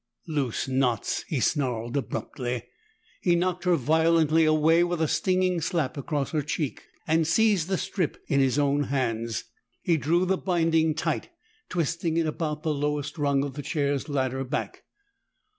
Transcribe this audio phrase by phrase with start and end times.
[0.27, 2.63] "Loose knots!" he snarled abruptly.
[3.21, 7.77] He knocked her violently away with a stinging slap across her cheek, and seized the
[7.77, 9.43] strip in his own hands.
[9.83, 11.29] He drew the binding tight,
[11.69, 14.85] twisting it about the lowest rung of the chair's ladder back.